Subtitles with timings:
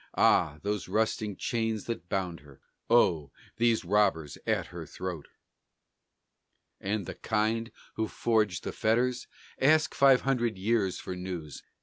[0.17, 0.57] Ah!
[0.63, 2.59] these rusting chains that bound her!
[2.89, 3.29] Oh!
[3.57, 5.27] these robbers at her throat!
[6.79, 9.27] And the kind who forged these fetters?
[9.59, 11.61] Ask five hundred years for news.